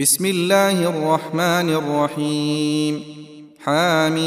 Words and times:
بسم 0.00 0.26
الله 0.26 0.88
الرحمن 0.88 1.70
الرحيم. 1.70 3.02
حاميم 3.64 4.18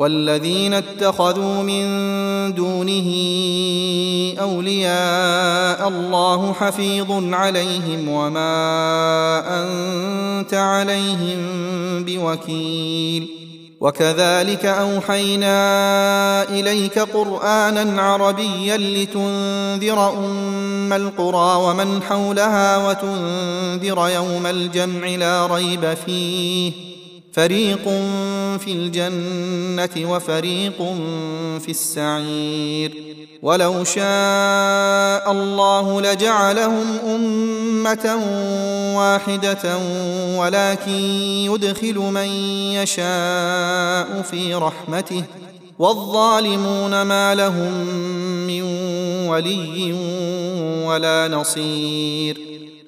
والذين 0.00 0.74
اتخذوا 0.74 1.62
من 1.62 1.84
دونه 2.54 3.10
أولياء 4.40 5.88
الله 5.88 6.52
حفيظ 6.52 7.34
عليهم 7.34 8.08
وما 8.08 8.52
أنت 9.62 10.54
عليهم 10.54 11.38
بوكيل. 12.04 13.28
وكذلك 13.80 14.66
أوحينا 14.66 15.52
إليك 16.42 16.98
قرآنا 16.98 18.02
عربيا 18.02 18.76
لتنذر 18.76 20.10
أم 20.18 20.92
القرى 20.92 21.62
ومن 21.62 22.02
حولها 22.02 22.88
وتنذر 22.88 24.08
يوم 24.08 24.46
الجمع 24.46 25.08
لا 25.08 25.46
ريب 25.46 25.94
فيه. 26.06 26.89
فريق 27.32 27.84
في 28.58 28.72
الجنه 28.72 30.12
وفريق 30.12 30.78
في 31.60 31.68
السعير 31.68 33.10
ولو 33.42 33.84
شاء 33.84 35.32
الله 35.32 36.00
لجعلهم 36.00 36.86
امه 37.06 38.16
واحدة 38.96 39.78
ولكن 40.36 40.92
يدخل 41.50 41.94
من 41.98 42.28
يشاء 42.74 44.22
في 44.22 44.54
رحمته 44.54 45.24
والظالمون 45.78 47.02
ما 47.02 47.34
لهم 47.34 47.72
من 48.46 48.62
ولي 49.28 49.92
ولا 50.86 51.28
نصير 51.28 52.49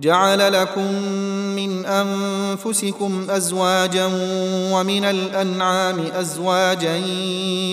جعل 0.00 0.52
لكم 0.52 0.92
من 1.56 1.86
أنفسكم 1.86 3.30
أزواجا 3.30 4.06
ومن 4.72 5.04
الأنعام 5.04 6.00
أزواجا 6.00 6.96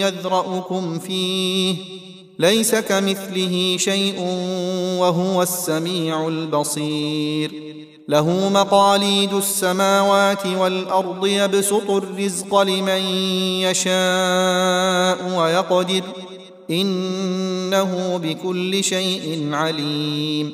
يذرأكم 0.03 0.99
فيه 0.99 1.75
ليس 2.39 2.75
كمثله 2.75 3.75
شيء 3.77 4.21
وهو 4.99 5.41
السميع 5.41 6.27
البصير. 6.27 7.51
له 8.07 8.49
مقاليد 8.49 9.33
السماوات 9.33 10.45
والأرض 10.45 11.25
يبسط 11.25 11.89
الرزق 11.89 12.61
لمن 12.61 13.01
يشاء 13.61 15.39
ويقدر 15.39 16.03
إنه 16.69 18.19
بكل 18.23 18.83
شيء 18.83 19.49
عليم. 19.51 20.53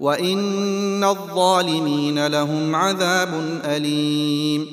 وان 0.00 1.04
الظالمين 1.04 2.26
لهم 2.26 2.76
عذاب 2.76 3.60
اليم 3.64 4.66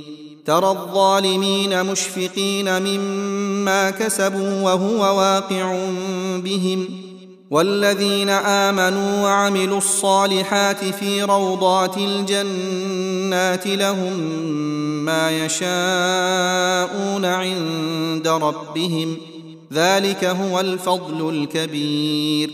ترى 0.45 0.69
الظالمين 0.69 1.85
مشفقين 1.85 2.81
مما 2.81 3.89
كسبوا 3.89 4.61
وهو 4.61 5.17
واقع 5.17 5.89
بهم 6.43 6.87
والذين 7.51 8.29
امنوا 8.29 9.23
وعملوا 9.23 9.77
الصالحات 9.77 10.85
في 10.85 11.23
روضات 11.23 11.97
الجنات 11.97 13.67
لهم 13.67 14.19
ما 15.05 15.45
يشاءون 15.45 17.25
عند 17.25 18.27
ربهم 18.27 19.17
ذلك 19.73 20.25
هو 20.25 20.59
الفضل 20.59 21.29
الكبير 21.29 22.53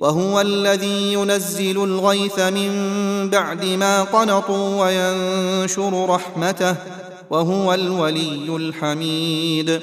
وهو 0.00 0.40
الذي 0.40 1.12
ينزل 1.12 1.84
الغيث 1.84 2.38
من 2.38 2.70
بعد 3.30 3.64
ما 3.64 4.02
قنطوا 4.02 4.84
وينشر 4.84 6.08
رحمته 6.08 6.76
وهو 7.30 7.74
الولي 7.74 8.56
الحميد. 8.56 9.80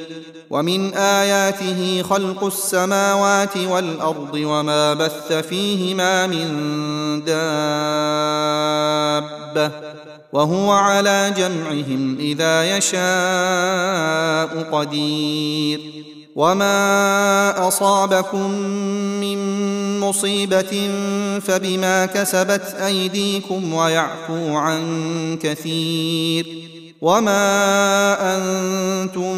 ومن 0.49 0.93
آياته 0.93 2.01
خلق 2.01 2.43
السماوات 2.43 3.57
والأرض 3.57 4.33
وما 4.33 4.93
بث 4.93 5.33
فيهما 5.33 6.27
من 6.27 6.45
دابة 7.25 7.41
وهو 10.33 10.71
على 10.71 11.33
جمعهم 11.37 12.17
إذا 12.19 12.77
يشاء 12.77 14.71
قدير. 14.71 15.79
وما 16.37 17.67
اصابكم 17.67 18.51
من 19.21 19.39
مصيبه 19.99 20.89
فبما 21.41 22.05
كسبت 22.05 22.75
ايديكم 22.85 23.73
ويعفو 23.73 24.55
عن 24.55 24.81
كثير 25.41 26.45
وما 27.01 27.37
أنتم 28.37 29.35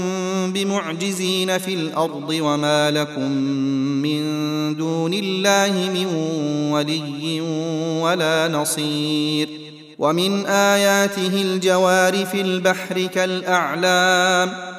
بمعجزين 0.53 1.57
في 1.57 1.73
الأرض 1.73 2.29
وما 2.41 2.91
لكم 2.91 3.31
من 4.01 4.21
دون 4.75 5.13
الله 5.13 5.89
من 5.93 6.05
ولي 6.71 7.41
ولا 8.01 8.47
نصير 8.47 9.49
ومن 9.99 10.45
اياته 10.45 11.41
الجوار 11.41 12.25
في 12.25 12.41
البحر 12.41 13.05
كالاعلام 13.05 14.78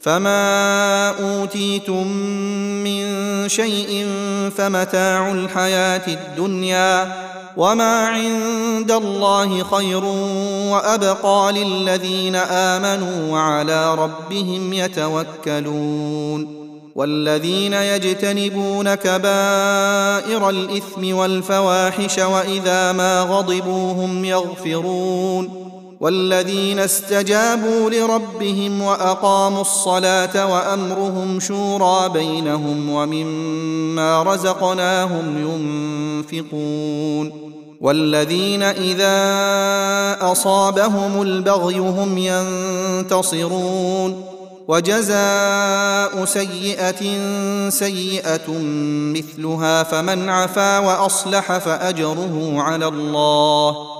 فما 0.00 1.08
اوتيتم 1.08 2.06
من 2.84 3.04
شيء 3.48 4.06
فمتاع 4.56 5.32
الحياة 5.32 6.06
الدنيا 6.08 7.12
وما 7.56 8.06
عند 8.06 8.90
الله 8.90 9.64
خير 9.64 10.04
وابقى 10.72 11.52
للذين 11.52 12.36
امنوا 12.36 13.32
وعلى 13.32 13.94
ربهم 13.94 14.72
يتوكلون 14.72 16.60
والذين 16.94 17.72
يجتنبون 17.72 18.94
كبائر 18.94 20.50
الاثم 20.50 21.14
والفواحش 21.16 22.18
واذا 22.18 22.92
ما 22.92 23.20
غضبوا 23.22 23.92
هم 23.92 24.24
يغفرون 24.24 25.69
والذين 26.00 26.78
استجابوا 26.78 27.90
لربهم 27.90 28.82
وأقاموا 28.82 29.60
الصلاة 29.60 30.52
وأمرهم 30.52 31.40
شورى 31.40 32.08
بينهم 32.08 32.90
ومما 32.90 34.22
رزقناهم 34.22 35.38
ينفقون 36.32 37.50
والذين 37.80 38.62
إذا 38.62 39.12
أصابهم 40.32 41.22
البغي 41.22 41.78
هم 41.78 42.18
ينتصرون 42.98 44.24
وجزاء 44.68 46.24
سيئة 46.24 47.00
سيئة 47.70 48.48
مثلها 49.14 49.82
فمن 49.82 50.28
عفا 50.28 50.78
وأصلح 50.78 51.58
فأجره 51.58 52.54
على 52.56 52.88
الله 52.88 53.99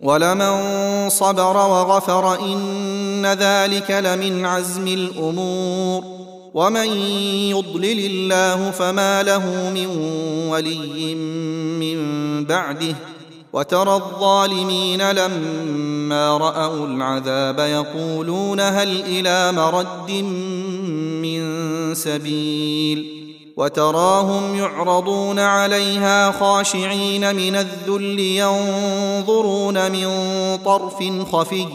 ولمن 0.00 0.54
صبر 1.10 1.56
وغفر 1.56 2.40
إن 2.40 3.26
ذلك 3.26 3.90
لمن 3.90 4.44
عزم 4.44 4.88
الأمور. 4.88 6.04
ومن 6.54 6.86
يضلل 7.50 8.06
الله 8.06 8.70
فما 8.70 9.22
له 9.22 9.70
من 9.74 9.86
ولي 10.50 11.14
من 11.14 11.98
بعده. 12.44 12.96
وترى 13.52 13.94
الظالمين 13.94 15.10
لما 15.10 16.36
رأوا 16.36 16.86
العذاب 16.86 17.58
يقولون 17.58 18.60
هل 18.60 19.00
إلى 19.00 19.52
مرد 19.52 20.10
من 21.22 21.44
سبيل؟ 21.94 23.25
وتراهم 23.56 24.54
يعرضون 24.54 25.38
عليها 25.38 26.30
خاشعين 26.30 27.36
من 27.36 27.56
الذل 27.56 28.20
ينظرون 28.20 29.92
من 29.92 30.08
طرف 30.64 30.98
خفي 31.32 31.66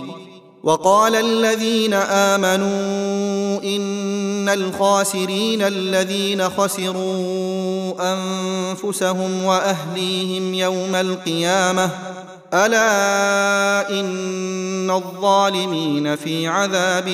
وقال 0.64 1.16
الذين 1.16 1.94
آمنوا 1.94 3.64
إن 3.64 4.50
الخاسرين 4.50 5.62
الذين 5.62 6.50
خسروا 6.50 7.94
أنفسهم 8.14 9.44
وأهليهم 9.44 10.54
يوم 10.54 10.96
القيامة 10.96 11.90
ألا 12.54 14.00
إن 14.00 14.92
الظالمين 14.92 16.16
في 16.16 16.48
عذاب 16.48 17.10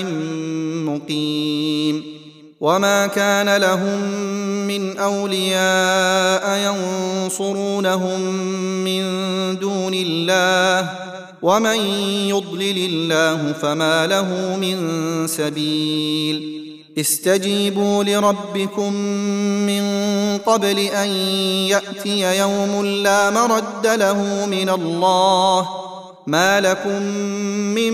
مقيم 0.85 2.16
وما 2.59 3.07
كان 3.07 3.57
لهم 3.57 4.01
من 4.67 4.97
اولياء 4.97 6.57
ينصرونهم 6.57 8.19
من 8.83 9.03
دون 9.59 9.93
الله 9.93 10.89
ومن 11.41 11.79
يضلل 12.29 12.77
الله 12.77 13.53
فما 13.53 14.07
له 14.07 14.57
من 14.61 14.77
سبيل 15.27 16.57
استجيبوا 16.97 18.03
لربكم 18.03 18.93
من 19.65 19.83
قبل 20.37 20.79
ان 20.79 21.07
ياتي 21.69 22.37
يوم 22.39 22.85
لا 22.85 23.29
مرد 23.29 23.87
له 23.87 24.45
من 24.45 24.69
الله 24.69 25.69
ما 26.27 26.61
لكم 26.61 27.01
من 27.75 27.93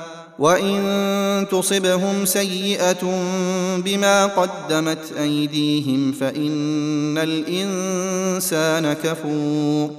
وان 0.39 1.47
تصبهم 1.51 2.25
سيئه 2.25 3.03
بما 3.77 4.25
قدمت 4.25 5.11
ايديهم 5.19 6.11
فان 6.11 7.17
الانسان 7.17 8.93
كفور 8.93 9.89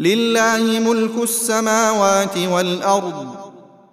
لله 0.00 0.80
ملك 0.80 1.22
السماوات 1.22 2.38
والارض 2.38 3.26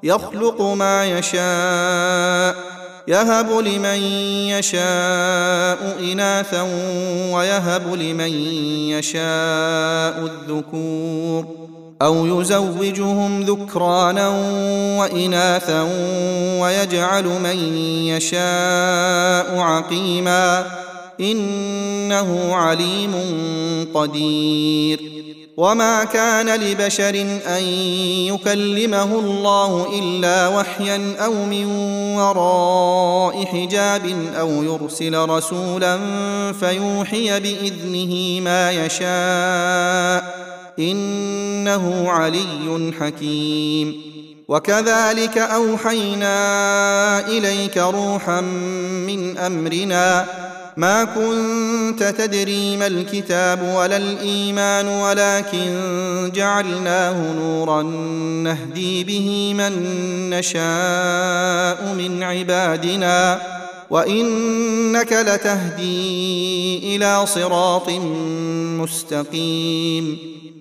يخلق 0.04 0.62
ما 0.62 1.06
يشاء 1.06 2.74
يهب 3.08 3.52
لمن 3.52 4.02
يشاء 4.50 6.00
اناثا 6.12 6.62
ويهب 7.34 7.94
لمن 7.94 8.34
يشاء 8.90 10.26
الذكور 10.26 11.46
أو 12.04 12.42
يزوجهم 12.42 13.42
ذكرانا 13.42 14.30
وإناثا 15.00 15.82
ويجعل 16.62 17.24
من 17.24 17.78
يشاء 18.08 19.60
عقيما 19.60 20.66
إنه 21.20 22.56
عليم 22.56 23.14
قدير. 23.94 25.24
وما 25.58 26.04
كان 26.04 26.60
لبشر 26.60 27.26
أن 27.48 27.64
يكلمه 28.34 29.20
الله 29.20 30.00
إلا 30.00 30.48
وحيا 30.48 31.16
أو 31.20 31.34
من 31.34 31.66
وراء 32.16 33.46
حجاب 33.46 34.02
أو 34.40 34.64
يرسل 34.64 35.30
رسولا 35.30 36.00
فيوحي 36.60 37.40
بإذنه 37.40 38.42
ما 38.42 38.72
يشاء 38.72 40.33
إنه 40.80 42.10
علي 42.10 42.92
حكيم. 43.00 44.14
وكذلك 44.48 45.38
أوحينا 45.38 47.28
إليك 47.28 47.78
روحا 47.78 48.42
من 49.08 49.38
أمرنا. 49.38 50.26
ما 50.78 51.04
كنت 51.04 52.04
تدري 52.04 52.78
ما 52.78 52.88
الكتاب 52.88 53.76
ولا 53.76 53.98
الإيمان 53.98 54.88
ولكن 54.88 56.32
جعلناه 56.36 57.34
نورا 57.34 57.82
نهدي 58.44 59.04
به 59.04 59.54
من 59.54 59.74
نشاء 60.30 61.94
من 61.94 62.24
عبادنا. 62.24 63.42
وإنك 63.90 65.14
لتهدي 65.14 66.96
إلى 66.96 67.26
صراط 67.26 67.90
مستقيم. 68.80 70.34